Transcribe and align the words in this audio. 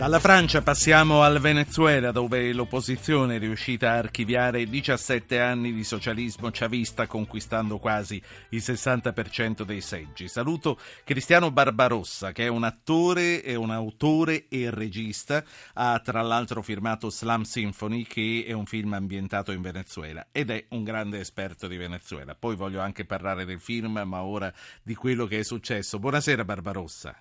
Dalla 0.00 0.18
Francia 0.18 0.62
passiamo 0.62 1.20
al 1.20 1.40
Venezuela 1.40 2.10
dove 2.10 2.54
l'opposizione 2.54 3.36
è 3.36 3.38
riuscita 3.38 3.90
a 3.90 3.98
archiviare 3.98 4.64
17 4.64 5.38
anni 5.38 5.74
di 5.74 5.84
socialismo 5.84 6.48
chavista 6.50 7.06
conquistando 7.06 7.76
quasi 7.76 8.20
il 8.48 8.62
60% 8.64 9.60
dei 9.60 9.82
seggi. 9.82 10.26
Saluto 10.26 10.78
Cristiano 11.04 11.50
Barbarossa 11.50 12.32
che 12.32 12.46
è 12.46 12.48
un 12.48 12.64
attore, 12.64 13.42
è 13.42 13.54
un 13.56 13.70
autore 13.72 14.48
e 14.48 14.70
regista, 14.70 15.44
ha 15.74 16.00
tra 16.02 16.22
l'altro 16.22 16.62
firmato 16.62 17.10
Slam 17.10 17.42
Symphony 17.42 18.04
che 18.04 18.44
è 18.46 18.52
un 18.52 18.64
film 18.64 18.94
ambientato 18.94 19.52
in 19.52 19.60
Venezuela 19.60 20.28
ed 20.32 20.48
è 20.48 20.64
un 20.70 20.82
grande 20.82 21.20
esperto 21.20 21.66
di 21.66 21.76
Venezuela. 21.76 22.34
Poi 22.34 22.56
voglio 22.56 22.80
anche 22.80 23.04
parlare 23.04 23.44
del 23.44 23.60
film 23.60 24.00
ma 24.06 24.22
ora 24.22 24.50
di 24.82 24.94
quello 24.94 25.26
che 25.26 25.40
è 25.40 25.42
successo. 25.42 25.98
Buonasera 25.98 26.42
Barbarossa. 26.42 27.14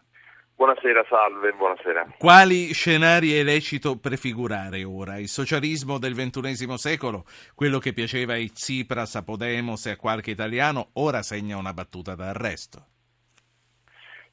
Buonasera, 0.60 1.05
salve, 1.07 1.54
buonasera. 1.54 2.16
Quali 2.18 2.73
scenari 2.73 3.32
è 3.32 3.44
lecito 3.44 3.98
prefigurare 3.98 4.83
ora? 4.83 5.18
Il 5.18 5.29
socialismo 5.29 5.97
del 5.97 6.14
XXI 6.14 6.78
secolo, 6.78 7.24
quello 7.56 7.79
che 7.79 7.93
piaceva 7.93 8.33
ai 8.33 8.52
Tsipras, 8.52 9.16
a 9.16 9.24
Podemos 9.24 9.86
e 9.86 9.92
a 9.92 9.96
qualche 9.96 10.32
italiano, 10.32 10.89
ora 10.96 11.21
segna 11.21 11.56
una 11.56 11.71
battuta 11.71 12.14
d'arresto. 12.14 12.88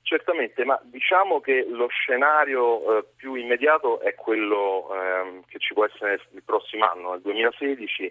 Certamente, 0.03 0.65
ma 0.65 0.77
diciamo 0.83 1.39
che 1.39 1.65
lo 1.71 1.87
scenario 1.87 2.99
eh, 2.99 3.05
più 3.15 3.35
immediato 3.37 4.01
è 4.01 4.17
quello 4.17 4.89
eh, 4.91 5.43
che 5.47 5.61
ci 5.61 5.75
può 5.75 5.85
essere 5.85 6.21
il 6.33 6.43
prossimo 6.43 6.91
anno, 6.91 7.13
nel 7.13 7.21
2016, 7.21 8.11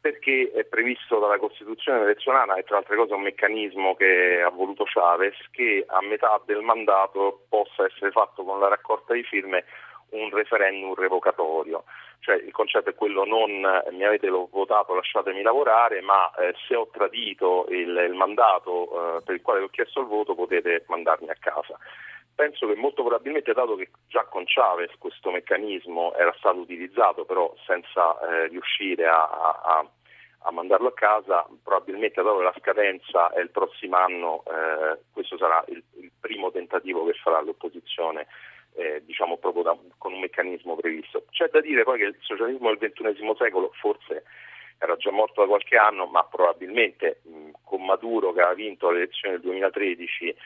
perché 0.00 0.50
è 0.52 0.64
previsto 0.64 1.18
dalla 1.18 1.38
Costituzione 1.38 2.00
venezuelana 2.00 2.54
e 2.56 2.62
tra 2.62 2.78
altre 2.78 2.96
cose 2.96 3.14
un 3.14 3.22
meccanismo 3.22 3.94
che 3.96 4.40
ha 4.40 4.50
voluto 4.50 4.84
Chavez 4.84 5.36
che 5.50 5.84
a 5.86 6.00
metà 6.02 6.40
del 6.46 6.62
mandato 6.62 7.44
possa 7.48 7.84
essere 7.84 8.10
fatto 8.10 8.44
con 8.44 8.60
la 8.60 8.68
raccolta 8.68 9.14
di 9.14 9.22
firme 9.24 9.64
un 10.10 10.30
referendum 10.30 10.94
revocatorio. 10.94 11.84
Cioè 12.20 12.36
il 12.36 12.52
concetto 12.52 12.90
è 12.90 12.94
quello 12.94 13.24
non 13.24 13.50
mi 13.90 14.04
avete 14.04 14.28
votato, 14.28 14.94
lasciatemi 14.94 15.42
lavorare, 15.42 16.00
ma 16.00 16.30
eh, 16.34 16.54
se 16.66 16.74
ho 16.74 16.88
tradito 16.92 17.66
il, 17.68 18.06
il 18.08 18.14
mandato 18.14 19.18
eh, 19.18 19.22
per 19.22 19.34
il 19.34 19.42
quale 19.42 19.62
ho 19.62 19.68
chiesto 19.68 20.00
il 20.00 20.06
voto 20.06 20.34
potete 20.34 20.84
mandarmi 20.88 21.28
a 21.28 21.36
casa 21.38 21.78
penso 22.38 22.68
che 22.68 22.76
molto 22.76 23.02
probabilmente, 23.02 23.52
dato 23.52 23.74
che 23.74 23.90
già 24.06 24.22
con 24.22 24.44
Chavez 24.46 24.92
questo 24.98 25.32
meccanismo 25.32 26.14
era 26.14 26.32
stato 26.38 26.58
utilizzato, 26.58 27.24
però 27.24 27.52
senza 27.66 28.16
eh, 28.20 28.46
riuscire 28.46 29.08
a, 29.08 29.24
a, 29.24 29.84
a, 30.42 30.52
mandarlo 30.52 30.86
a 30.86 30.94
casa, 30.94 31.44
probabilmente 31.64 32.22
dato 32.22 32.36
che 32.36 32.44
la 32.44 32.54
scadenza 32.60 33.32
è 33.32 33.40
il 33.40 33.50
prossimo 33.50 33.96
anno, 33.96 34.44
eh, 34.46 35.00
questo 35.12 35.36
sarà 35.36 35.64
il, 35.66 35.82
il, 35.96 36.12
primo 36.20 36.52
tentativo 36.52 37.04
che 37.06 37.14
farà 37.14 37.40
l'opposizione. 37.40 38.28
Eh, 38.74 39.02
diciamo 39.04 39.38
proprio 39.38 39.64
da, 39.64 39.76
con 39.98 40.12
un 40.12 40.20
meccanismo 40.20 40.76
previsto. 40.76 41.24
C'è 41.30 41.48
da 41.48 41.60
dire 41.60 41.82
poi 41.82 41.98
che 41.98 42.04
il 42.04 42.16
socialismo 42.20 42.72
del 42.72 42.92
XXI 42.92 43.34
secolo 43.36 43.72
forse 43.80 44.22
era 44.78 44.94
già 44.94 45.10
morto 45.10 45.40
da 45.40 45.48
qualche 45.48 45.76
anno, 45.76 46.06
ma 46.06 46.22
probabilmente 46.22 47.18
mh, 47.24 47.50
con 47.64 47.84
Maduro 47.84 48.32
che 48.32 48.42
ha 48.42 48.54
vinto 48.54 48.90
le 48.90 48.98
elezioni 48.98 49.34
del 49.34 49.42
2013 49.42 50.36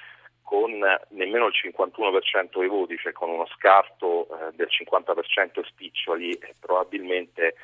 con 0.42 0.70
nemmeno 1.10 1.46
il 1.46 1.54
51% 1.54 2.58
dei 2.58 2.68
voti, 2.68 2.96
cioè 2.98 3.12
con 3.12 3.30
uno 3.30 3.46
scarto 3.56 4.26
eh, 4.26 4.52
del 4.54 4.68
50% 4.68 5.64
spiccioli, 5.64 6.38
probabilmente 6.60 7.54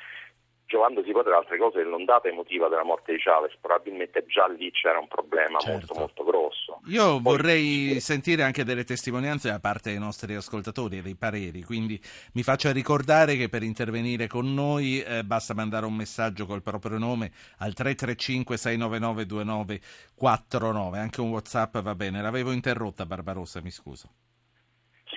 giovandosi 0.69 1.11
poi 1.11 1.25
tra 1.25 1.39
altre 1.39 1.57
cose 1.57 1.79
dell'ondata 1.79 2.29
emotiva 2.29 2.69
della 2.69 2.85
morte 2.85 3.13
di 3.13 3.19
Chavez, 3.19 3.57
probabilmente 3.59 4.25
già 4.27 4.47
lì 4.47 4.71
c'era 4.71 4.99
un 4.99 5.09
problema 5.09 5.59
certo. 5.59 5.95
molto 5.95 5.95
molto 5.95 6.25
grosso. 6.25 6.81
Io 6.87 7.21
poi, 7.21 7.21
vorrei 7.21 7.97
eh, 7.97 8.01
sentire 8.01 8.43
anche 8.43 8.65
delle 8.65 8.85
testimonianze 8.85 9.49
da 9.49 9.61
parte 9.61 9.91
dei 9.91 9.99
nostri 9.99 10.35
ascoltatori 10.35 10.99
e 10.99 11.03
dei 11.03 11.17
pareri, 11.17 11.63
quindi 11.63 11.99
mi 12.35 12.43
faccia 12.43 12.71
ricordare 12.71 13.37
che 13.37 13.49
per 13.49 13.63
intervenire 13.63 14.27
con 14.27 14.53
noi 14.53 15.01
eh, 15.01 15.25
basta 15.25 15.55
mandare 15.55 15.87
un 15.87 15.95
messaggio 15.95 16.45
col 16.45 16.63
proprio 16.63 16.99
nome 16.99 17.33
al 17.59 17.73
335 17.73 18.57
699 18.59 19.27
2949, 19.27 20.99
anche 20.99 21.21
un 21.23 21.31
Whatsapp 21.31 21.79
va 21.79 21.95
bene. 21.95 22.21
L'avevo 22.21 22.53
interrotta 22.53 23.07
Barbarossa, 23.07 23.63
mi 23.63 23.71
scuso. 23.71 24.11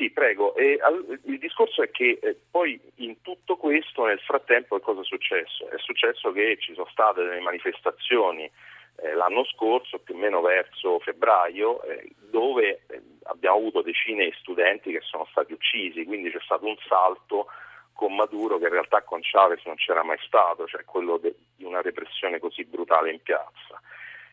Sì, 0.02 0.10
prego. 0.10 0.56
Al, 0.56 1.20
il 1.26 1.38
discorso 1.38 1.84
è 1.84 1.92
che 1.92 2.18
eh, 2.24 2.36
poi 2.50 2.82
in 2.96 3.22
tutto 3.22 3.56
questo 3.56 4.04
nel 4.04 4.18
frattempo 4.18 4.80
cosa 4.80 5.02
è 5.02 5.04
successo? 5.04 5.70
È 5.70 5.78
successo 5.78 6.32
che 6.32 6.58
ci 6.60 6.74
sono 6.74 6.88
state 6.90 7.22
delle 7.22 7.40
manifestazioni 7.40 8.50
eh, 8.96 9.14
l'anno 9.14 9.46
scorso, 9.46 10.00
più 10.00 10.16
o 10.16 10.18
meno 10.18 10.42
verso 10.42 10.98
febbraio, 11.02 11.84
eh, 11.84 12.14
dove 12.18 12.82
eh, 12.88 13.02
abbiamo 13.26 13.58
avuto 13.58 13.84
decine 13.84 14.26
di 14.26 14.36
studenti 14.40 14.92
che 14.92 15.02
sono 15.02 15.28
stati 15.30 15.54
uccisi, 15.54 16.04
quindi 16.04 16.32
c'è 16.32 16.42
stato 16.42 16.66
un 16.66 16.78
salto 16.88 17.46
con 17.94 18.16
Maduro 18.16 18.58
che 18.58 18.66
in 18.66 18.72
realtà 18.72 19.04
con 19.04 19.20
Chavez 19.22 19.64
non 19.66 19.76
c'era 19.76 20.04
mai 20.04 20.18
stato, 20.26 20.66
cioè 20.66 20.84
quello 20.84 21.18
de, 21.18 21.36
di 21.56 21.64
una 21.64 21.82
repressione 21.82 22.40
così 22.40 22.66
brutale 22.66 23.12
in 23.12 23.22
piazza. 23.22 23.80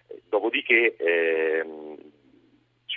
Eh, 0.07 0.23
dopodiché 0.31 0.97
ehm, 0.97 2.08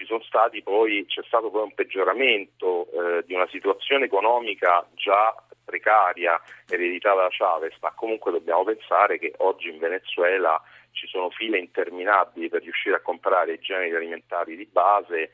ci 0.01 0.07
sono 0.07 0.23
stati 0.23 0.63
poi, 0.63 1.05
c'è 1.05 1.21
stato 1.27 1.51
poi 1.51 1.61
un 1.61 1.73
peggioramento 1.75 2.87
eh, 2.91 3.23
di 3.25 3.35
una 3.35 3.47
situazione 3.49 4.05
economica 4.05 4.83
già 4.95 5.35
precaria 5.63 6.41
ereditata 6.67 7.21
da 7.21 7.27
Chavez, 7.29 7.77
ma 7.81 7.91
comunque 7.91 8.31
dobbiamo 8.31 8.63
pensare 8.63 9.19
che 9.19 9.33
oggi 9.37 9.69
in 9.69 9.77
Venezuela 9.77 10.59
ci 10.91 11.05
sono 11.07 11.29
file 11.29 11.59
interminabili 11.59 12.49
per 12.49 12.63
riuscire 12.63 12.95
a 12.95 13.01
comprare 13.01 13.53
i 13.53 13.59
generi 13.59 13.95
alimentari 13.95 14.55
di 14.55 14.65
base 14.65 15.31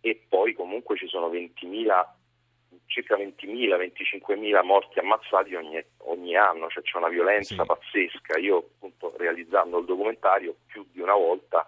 e 0.00 0.22
poi 0.28 0.54
comunque 0.54 0.96
ci 0.96 1.08
sono 1.08 1.28
20.000 1.28 2.14
circa 2.86 3.16
20.000, 3.16 3.76
25.000 3.76 4.64
morti 4.64 5.00
ammazzati 5.00 5.54
ogni, 5.56 5.82
ogni 6.04 6.36
anno, 6.36 6.68
cioè 6.68 6.84
c'è 6.84 6.96
una 6.96 7.08
violenza 7.08 7.56
sì. 7.56 7.66
pazzesca. 7.66 8.38
Io 8.38 8.58
appunto 8.58 9.12
realizzando 9.16 9.78
il 9.78 9.84
documentario 9.84 10.54
più 10.66 10.86
di 10.92 11.00
una 11.00 11.14
volta 11.14 11.66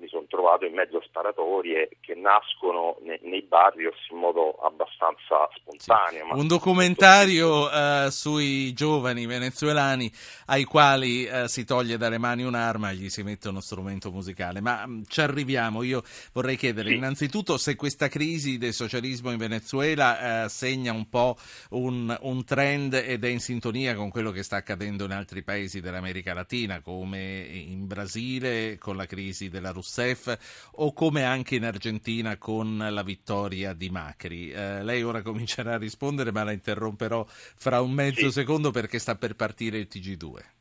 mi 0.00 0.08
sono 0.08 0.24
trovato 0.28 0.64
in 0.64 0.72
mezzo 0.72 0.96
a 0.96 1.02
sparatorie 1.02 1.90
che 2.00 2.14
nascono 2.14 2.96
nei, 3.02 3.20
nei 3.22 3.42
barrios 3.42 3.96
in 4.10 4.16
modo 4.16 4.56
abbastanza 4.62 5.48
spontaneo. 5.56 6.32
Sì. 6.32 6.38
Un 6.38 6.46
documentario 6.46 7.68
uh, 7.68 8.08
sui 8.08 8.72
giovani 8.72 9.26
venezuelani 9.26 10.10
ai 10.46 10.64
quali 10.64 11.26
uh, 11.26 11.46
si 11.46 11.64
toglie 11.64 11.98
dalle 11.98 12.16
mani 12.16 12.44
un'arma 12.44 12.90
e 12.90 12.94
gli 12.94 13.08
si 13.10 13.22
mette 13.22 13.48
uno 13.48 13.60
strumento 13.60 14.10
musicale. 14.10 14.60
Ma 14.60 14.84
um, 14.84 15.04
ci 15.06 15.20
arriviamo. 15.20 15.82
Io 15.82 16.02
vorrei 16.32 16.56
chiedere 16.56 16.88
sì. 16.88 16.94
innanzitutto 16.94 17.58
se 17.58 17.76
questa 17.76 18.08
crisi 18.08 18.56
del 18.56 18.72
socialismo 18.72 19.30
in 19.30 19.36
Venezuela 19.36 20.44
uh, 20.44 20.48
segna 20.48 20.92
un 20.92 21.08
po' 21.10 21.36
un, 21.70 22.16
un 22.22 22.44
trend 22.44 22.94
ed 22.94 23.22
è 23.22 23.28
in 23.28 23.40
sintonia 23.40 23.94
con 23.94 24.08
quello 24.08 24.30
che 24.30 24.42
sta 24.42 24.56
accadendo 24.56 25.04
in 25.04 25.12
altri 25.12 25.42
paesi 25.42 25.80
dell'America 25.80 26.32
Latina, 26.32 26.80
come 26.80 27.46
in 27.50 27.86
Brasile 27.86 28.78
con 28.78 28.96
la 28.96 29.04
crisi 29.04 29.50
della 29.50 29.70
Russia 29.70 29.88
Rousseff 29.90 30.70
o 30.76 30.92
come 30.92 31.24
anche 31.24 31.56
in 31.56 31.64
Argentina 31.64 32.38
con 32.38 32.78
la 32.78 33.02
vittoria 33.02 33.72
di 33.72 33.90
Macri. 33.90 34.52
Eh, 34.52 34.82
lei 34.84 35.02
ora 35.02 35.22
comincerà 35.22 35.74
a 35.74 35.78
rispondere 35.78 36.30
ma 36.30 36.44
la 36.44 36.52
interromperò 36.52 37.24
fra 37.26 37.80
un 37.80 37.90
mezzo 37.90 38.30
sì. 38.30 38.40
secondo 38.40 38.70
perché 38.70 38.98
sta 39.00 39.16
per 39.16 39.34
partire 39.34 39.78
il 39.78 39.88
TG2. 39.90 40.58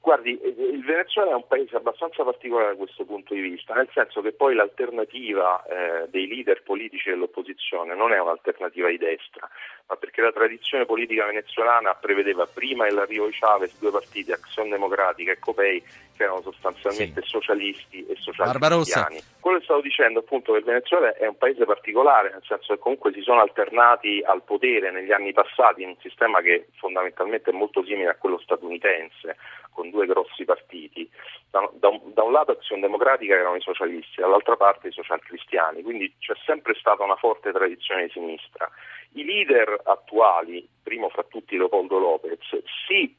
Guardi, 0.00 0.38
eh, 0.38 0.48
il 0.48 0.84
Venezuela 0.84 1.32
è 1.32 1.34
un 1.34 1.46
paese 1.46 1.76
abbastanza 1.76 2.24
particolare 2.24 2.70
da 2.70 2.76
questo 2.76 3.04
punto 3.04 3.34
di 3.34 3.40
vista, 3.40 3.74
nel 3.74 3.90
senso 3.92 4.22
che 4.22 4.32
poi 4.32 4.54
l'alternativa 4.54 5.62
eh, 5.64 6.08
dei 6.08 6.26
leader 6.26 6.62
politici 6.62 7.10
dell'opposizione 7.10 7.94
non 7.94 8.12
è 8.12 8.18
un'alternativa 8.18 8.88
di 8.88 8.96
destra, 8.96 9.46
ma 9.86 9.96
perché 9.96 10.22
la 10.22 10.32
tradizione 10.32 10.86
politica 10.86 11.26
venezuelana 11.26 11.94
prevedeva 11.94 12.46
prima 12.46 12.90
l'arrivo 12.90 13.26
di 13.26 13.36
Chavez 13.38 13.78
due 13.78 13.90
partiti, 13.90 14.32
Azione 14.32 14.70
Democratica 14.70 15.32
e 15.32 15.38
Copei, 15.38 15.82
erano 16.24 16.42
sostanzialmente 16.42 17.22
sì. 17.22 17.28
socialisti 17.28 18.06
e 18.06 18.16
socialisti 18.18 18.58
cristiani. 18.58 19.20
Quello 19.40 19.58
che 19.58 19.64
stavo 19.64 19.80
dicendo 19.80 20.20
appunto 20.20 20.52
che 20.52 20.58
il 20.58 20.64
Venezuela 20.64 21.14
è 21.14 21.26
un 21.26 21.36
paese 21.36 21.64
particolare, 21.64 22.30
nel 22.30 22.42
senso 22.46 22.74
che 22.74 22.80
comunque 22.80 23.12
si 23.12 23.22
sono 23.22 23.40
alternati 23.40 24.22
al 24.24 24.42
potere 24.42 24.90
negli 24.90 25.12
anni 25.12 25.32
passati 25.32 25.82
in 25.82 25.88
un 25.90 25.96
sistema 26.00 26.40
che 26.40 26.68
fondamentalmente 26.76 27.50
è 27.50 27.54
molto 27.54 27.84
simile 27.84 28.10
a 28.10 28.16
quello 28.16 28.38
statunitense, 28.38 29.36
con 29.72 29.90
due 29.90 30.06
grossi 30.06 30.44
partiti. 30.44 31.08
Da, 31.50 31.68
da, 31.74 31.88
un, 31.88 32.00
da 32.12 32.24
un, 32.24 32.32
lato 32.32 32.52
Azione 32.52 32.82
Democratica 32.82 33.34
erano 33.34 33.56
i 33.56 33.60
socialisti, 33.60 34.20
dall'altra 34.20 34.56
parte 34.56 34.88
i 34.88 34.92
socialcristiani, 34.92 35.82
quindi 35.82 36.12
c'è 36.18 36.34
sempre 36.44 36.74
stata 36.74 37.04
una 37.04 37.16
forte 37.16 37.52
tradizione 37.52 38.06
di 38.06 38.10
sinistra. 38.10 38.68
I 39.12 39.24
leader 39.24 39.80
attuali, 39.84 40.68
primo 40.82 41.08
fra 41.08 41.22
tutti 41.22 41.56
Leopoldo 41.56 41.98
Lopez, 41.98 42.40
si 42.86 43.16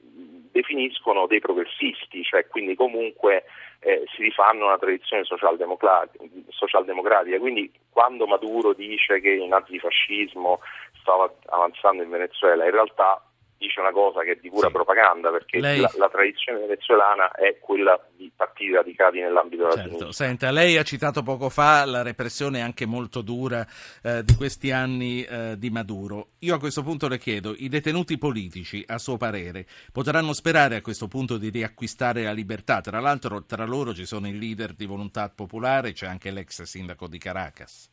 definiscono 0.51 1.27
dei 1.27 1.39
progressisti, 1.39 2.23
cioè 2.23 2.47
quindi 2.47 2.75
comunque 2.75 3.45
eh, 3.79 4.03
si 4.15 4.23
rifanno 4.23 4.65
a 4.65 4.67
una 4.69 4.77
tradizione 4.77 5.23
socialdemocratica, 5.23 6.23
socialdemocratica. 6.49 7.39
Quindi 7.39 7.71
quando 7.89 8.27
Maduro 8.27 8.73
dice 8.73 9.19
che 9.21 9.29
il 9.29 9.47
nazifascismo 9.47 10.59
stava 10.99 11.31
avanzando 11.47 12.03
in 12.03 12.09
Venezuela, 12.09 12.65
in 12.65 12.71
realtà 12.71 13.21
dice 13.59 13.81
una 13.81 13.91
cosa 13.91 14.21
che 14.21 14.31
è 14.31 14.35
di 14.39 14.49
pura 14.49 14.67
sì. 14.67 14.73
propaganda, 14.73 15.29
perché 15.29 15.59
lei... 15.59 15.81
la, 15.81 15.91
la, 15.97 16.09
tradizione 16.09 16.59
venezuelana 16.59 17.31
è 17.31 17.59
quella 17.59 17.99
di 18.15 18.31
partiti 18.33 18.71
radicati 18.71 19.19
nell'ambito 19.19 19.63
della 19.63 19.75
certo. 19.75 19.89
sinistra. 19.89 20.11
Senta, 20.13 20.51
lei 20.51 20.77
ha 20.77 20.83
citato 20.83 21.21
poco 21.23 21.49
fa 21.49 21.83
la 21.85 22.01
repressione 22.01 22.61
anche 22.61 22.85
molto 22.85 23.21
dura 23.21 23.67
eh, 24.01 24.23
di 24.23 24.33
questi 24.35 24.71
anni 24.71 25.23
eh, 25.23 25.55
di 25.57 25.69
Maduro. 25.69 26.29
Io 26.39 26.55
a 26.55 26.59
questo 26.59 26.83
punto 26.83 27.09
le 27.09 27.17
chiedo, 27.17 27.53
i 27.57 27.67
detenuti 27.67 28.17
politici, 28.17 28.81
a 28.87 28.97
suo 28.97 29.17
parere, 29.17 29.65
potranno 29.91 30.31
sperare 30.31 30.77
a 30.77 30.81
questo 30.81 31.09
punto 31.09 31.37
di 31.37 31.49
riacquistare 31.49 32.23
la 32.23 32.31
libertà? 32.31 32.79
Tra 32.79 33.01
l'altro 33.01 33.43
tra 33.43 33.65
loro 33.65 33.93
ci 33.93 34.05
sono 34.05 34.29
il 34.29 34.37
leader 34.37 34.71
di 34.71 34.85
Volontà 34.85 35.29
Popolare, 35.29 35.91
c'è 35.91 36.07
anche 36.07 36.31
l'ex 36.31 36.61
sindaco 36.61 37.07
di 37.07 37.17
Caracas. 37.17 37.91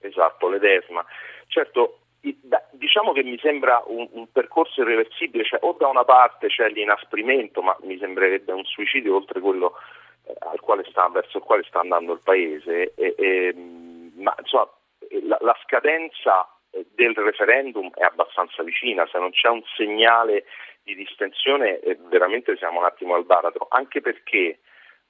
Esatto, 0.00 0.48
Ledesma. 0.48 1.04
Certo, 1.46 2.03
diciamo 2.72 3.12
che 3.12 3.22
mi 3.22 3.38
sembra 3.38 3.82
un, 3.86 4.08
un, 4.12 4.30
percorso 4.30 4.80
irreversibile, 4.80 5.44
cioè 5.44 5.60
o 5.62 5.76
da 5.78 5.88
una 5.88 6.04
parte 6.04 6.48
c'è 6.48 6.68
l'inasprimento, 6.68 7.60
ma 7.60 7.76
mi 7.82 7.98
sembrerebbe 7.98 8.52
un 8.52 8.64
suicidio 8.64 9.16
oltre 9.16 9.40
quello 9.40 9.74
eh, 10.26 10.90
sta, 10.90 11.08
verso 11.08 11.38
il 11.38 11.44
quale 11.44 11.64
sta 11.64 11.80
andando 11.80 12.12
il 12.12 12.20
Paese, 12.22 12.94
e, 12.94 13.14
e, 13.16 13.54
ma 14.16 14.34
insomma 14.38 14.68
la, 15.22 15.38
la 15.40 15.56
scadenza 15.64 16.48
del 16.94 17.14
referendum 17.14 17.90
è 17.94 18.02
abbastanza 18.02 18.62
vicina, 18.62 19.06
se 19.06 19.18
non 19.18 19.30
c'è 19.30 19.48
un 19.48 19.62
segnale 19.76 20.44
di 20.82 20.94
distensione 20.94 21.80
eh, 21.80 21.98
veramente 22.08 22.56
siamo 22.56 22.80
un 22.80 22.84
attimo 22.84 23.14
al 23.14 23.24
baratro, 23.24 23.66
anche 23.70 24.00
perché 24.00 24.58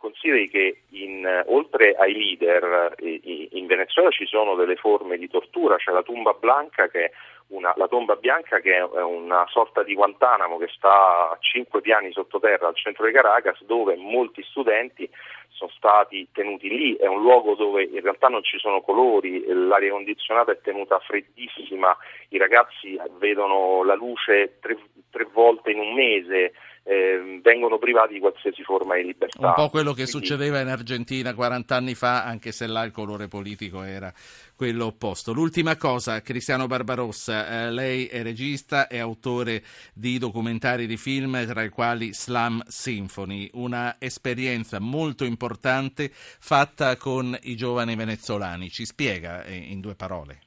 consideri 0.04 0.50
che 0.50 0.82
in, 0.90 1.44
oltre 1.46 1.94
ai 1.94 2.12
leader 2.12 2.94
in 2.98 3.66
Venezuela 3.66 4.10
ci 4.10 4.26
sono 4.26 4.54
delle 4.54 4.76
forme 4.76 5.16
di 5.16 5.28
tortura, 5.28 5.76
c'è 5.76 5.92
la 5.92 6.02
tumba 6.02 6.34
blanca 6.34 6.88
che 6.88 7.12
una, 7.48 7.74
tomba 7.88 8.16
bianca 8.16 8.60
che 8.60 8.76
è 8.76 8.82
una 8.82 9.46
sorta 9.48 9.82
di 9.82 9.94
Guantanamo 9.94 10.58
che 10.58 10.68
sta 10.68 11.30
a 11.30 11.38
cinque 11.40 11.80
piani 11.80 12.10
sottoterra 12.12 12.68
al 12.68 12.76
centro 12.76 13.06
di 13.06 13.12
Caracas 13.12 13.62
dove 13.64 13.96
molti 13.96 14.42
studenti 14.42 15.08
sono 15.64 15.68
stati 15.76 16.28
tenuti 16.32 16.68
lì, 16.68 16.94
è 16.94 17.06
un 17.06 17.20
luogo 17.20 17.54
dove 17.54 17.84
in 17.84 18.00
realtà 18.00 18.28
non 18.28 18.42
ci 18.42 18.58
sono 18.58 18.80
colori, 18.80 19.44
l'aria 19.46 19.90
condizionata 19.90 20.52
è 20.52 20.60
tenuta 20.60 20.98
freddissima, 20.98 21.96
i 22.28 22.38
ragazzi 22.38 22.98
vedono 23.18 23.82
la 23.84 23.94
luce 23.94 24.58
tre, 24.60 24.76
tre 25.10 25.26
volte 25.32 25.70
in 25.70 25.78
un 25.78 25.94
mese, 25.94 26.52
eh, 26.86 27.40
vengono 27.42 27.78
privati 27.78 28.14
di 28.14 28.20
qualsiasi 28.20 28.62
forma 28.62 28.96
di 28.96 29.04
libertà. 29.04 29.46
Un 29.46 29.54
po' 29.54 29.70
quello 29.70 29.92
che 29.92 30.04
Quindi... 30.04 30.26
succedeva 30.26 30.60
in 30.60 30.68
Argentina 30.68 31.34
40 31.34 31.74
anni 31.74 31.94
fa, 31.94 32.24
anche 32.24 32.52
se 32.52 32.66
là 32.66 32.82
il 32.82 32.92
colore 32.92 33.26
politico 33.26 33.82
era 33.82 34.12
quello 34.56 34.86
opposto. 34.86 35.32
L'ultima 35.32 35.76
cosa, 35.76 36.20
Cristiano 36.20 36.66
Barbarossa, 36.66 37.66
eh, 37.66 37.70
lei 37.70 38.06
è 38.06 38.22
regista 38.22 38.86
e 38.86 38.98
autore 38.98 39.62
di 39.94 40.18
documentari 40.18 40.86
di 40.86 40.96
film, 40.96 41.44
tra 41.46 41.62
i 41.62 41.70
quali 41.70 42.12
Slam 42.12 42.62
Symphony, 42.66 43.48
una 43.54 43.96
esperienza 43.98 44.78
molto 44.78 45.24
importante 45.24 45.53
fatta 45.58 46.96
con 46.96 47.36
i 47.42 47.56
giovani 47.56 47.96
venezuelani. 47.96 48.68
Ci 48.68 48.84
spiega 48.84 49.44
eh, 49.44 49.54
in 49.54 49.80
due 49.80 49.94
parole? 49.94 50.40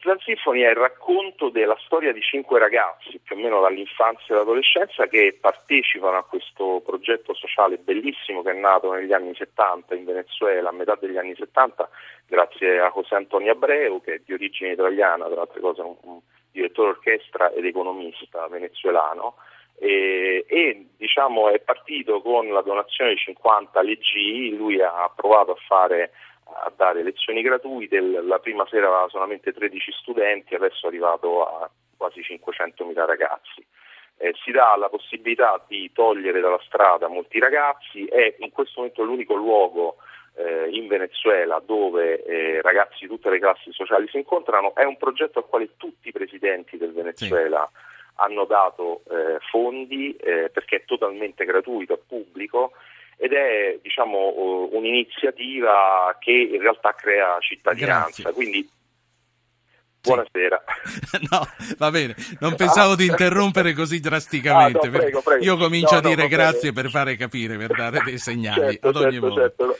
Slam 0.00 0.18
Symphony 0.20 0.62
è 0.62 0.70
il 0.70 0.76
racconto 0.76 1.50
della 1.50 1.76
storia 1.84 2.10
di 2.12 2.22
cinque 2.22 2.58
ragazzi, 2.58 3.20
più 3.22 3.36
o 3.36 3.38
meno 3.38 3.60
dall'infanzia 3.60 4.28
e 4.28 4.38
all'adolescenza, 4.38 5.06
che 5.08 5.36
partecipano 5.38 6.16
a 6.16 6.24
questo 6.24 6.80
progetto 6.82 7.34
sociale 7.34 7.76
bellissimo 7.76 8.42
che 8.42 8.52
è 8.52 8.54
nato 8.54 8.94
negli 8.94 9.12
anni 9.12 9.34
70 9.34 9.94
in 9.94 10.06
Venezuela, 10.06 10.70
a 10.70 10.72
metà 10.72 10.96
degli 10.98 11.18
anni 11.18 11.34
70, 11.36 11.86
grazie 12.26 12.80
a 12.80 12.90
José 12.94 13.14
Antonio 13.14 13.52
Abreu, 13.52 14.00
che 14.00 14.14
è 14.14 14.20
di 14.24 14.32
origine 14.32 14.72
italiana, 14.72 15.28
tra 15.28 15.42
altre 15.42 15.60
cose 15.60 15.82
un 15.82 16.20
direttore 16.50 16.90
orchestra 16.90 17.52
ed 17.52 17.66
economista 17.66 18.48
venezuelano. 18.48 19.34
E, 19.82 20.44
e 20.46 20.86
diciamo, 20.98 21.48
è 21.48 21.58
partito 21.60 22.20
con 22.20 22.52
la 22.52 22.60
donazione 22.60 23.12
di 23.12 23.16
50 23.16 23.82
LG, 23.82 24.54
lui 24.54 24.80
ha 24.82 25.10
provato 25.14 25.52
a 25.52 25.58
fare 25.66 26.12
a 26.52 26.72
dare 26.76 27.02
lezioni 27.02 27.42
gratuite, 27.42 28.00
la 28.00 28.38
prima 28.40 28.66
sera 28.68 28.88
aveva 28.88 29.08
solamente 29.08 29.52
13 29.52 29.92
studenti, 29.92 30.54
adesso 30.54 30.84
è 30.84 30.88
arrivato 30.88 31.46
a 31.46 31.70
quasi 31.96 32.20
500.000 32.20 33.06
ragazzi. 33.06 33.64
Eh, 34.16 34.34
si 34.44 34.50
dà 34.50 34.76
la 34.76 34.88
possibilità 34.88 35.64
di 35.66 35.90
togliere 35.92 36.40
dalla 36.40 36.60
strada 36.66 37.08
molti 37.08 37.38
ragazzi, 37.38 38.04
è 38.04 38.34
in 38.40 38.50
questo 38.50 38.80
momento 38.80 39.02
l'unico 39.02 39.34
luogo 39.34 39.96
eh, 40.34 40.68
in 40.70 40.88
Venezuela 40.88 41.62
dove 41.64 42.22
eh, 42.24 42.60
ragazzi 42.60 42.98
di 43.00 43.06
tutte 43.06 43.30
le 43.30 43.38
classi 43.38 43.72
sociali 43.72 44.08
si 44.08 44.18
incontrano, 44.18 44.74
è 44.74 44.84
un 44.84 44.96
progetto 44.96 45.38
al 45.38 45.46
quale 45.46 45.70
tutti 45.76 46.08
i 46.08 46.12
presidenti 46.12 46.76
del 46.76 46.92
Venezuela 46.92 47.68
sì. 47.72 47.78
Hanno 48.20 48.44
dato 48.44 49.02
eh, 49.08 49.38
fondi 49.50 50.14
eh, 50.16 50.50
perché 50.52 50.76
è 50.76 50.84
totalmente 50.84 51.44
gratuito, 51.44 51.94
è 51.94 51.98
pubblico 52.06 52.72
ed 53.16 53.32
è 53.32 53.78
diciamo, 53.82 54.68
un'iniziativa 54.72 56.16
che 56.18 56.32
in 56.32 56.60
realtà 56.60 56.94
crea 56.94 57.38
cittadinanza. 57.40 58.32
Quindi 58.32 58.68
Buonasera. 60.02 60.62
no, 61.30 61.46
va 61.76 61.90
bene, 61.90 62.14
non 62.38 62.54
pensavo 62.54 62.94
di 62.94 63.06
interrompere 63.06 63.74
così 63.74 64.00
drasticamente. 64.00 64.86
Ah, 64.86 64.90
no, 64.90 64.98
prego, 64.98 65.20
prego. 65.20 65.44
Io 65.44 65.56
comincio 65.58 65.92
no, 65.92 65.98
a 65.98 66.00
dire 66.00 66.22
no, 66.22 66.28
grazie 66.28 66.72
per 66.72 66.88
fare 66.88 67.16
capire, 67.16 67.58
per 67.58 67.72
dare 67.76 68.00
dei 68.02 68.16
segnali 68.18 68.78
certo, 68.80 68.88
ad 68.88 68.96
ogni 68.96 69.12
certo, 69.12 69.26
modo. 69.26 69.40
Certo. 69.40 69.78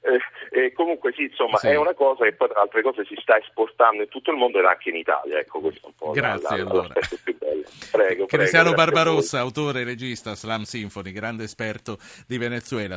Eh, 0.00 0.18
eh, 0.64 0.72
comunque 0.72 1.12
sì, 1.12 1.24
insomma, 1.24 1.58
sì. 1.58 1.68
è 1.68 1.76
una 1.76 1.94
cosa 1.94 2.24
che 2.24 2.32
poi 2.32 2.48
tra 2.48 2.62
altre 2.62 2.82
cose 2.82 3.04
si 3.04 3.16
sta 3.20 3.38
esportando 3.38 4.02
in 4.02 4.08
tutto 4.08 4.30
il 4.30 4.36
mondo 4.36 4.58
ed 4.58 4.64
anche 4.64 4.88
in 4.90 4.96
Italia. 4.96 5.38
Ecco, 5.38 5.60
questo 5.60 5.86
è 5.86 5.88
un 5.88 5.94
po' 5.96 6.10
grazie, 6.12 6.56
la, 6.56 6.64
la, 6.64 6.70
allora. 6.70 6.94
più 7.22 7.36
bello. 7.36 7.62
Prego, 7.90 8.26
Cristiano 8.26 8.72
prego, 8.72 8.84
Barbarossa, 8.84 9.40
autore 9.40 9.80
e 9.80 9.84
regista, 9.84 10.34
Slam 10.34 10.62
Symphony, 10.62 11.12
grande 11.12 11.44
esperto 11.44 11.98
di 12.26 12.38
Venezuela. 12.38 12.96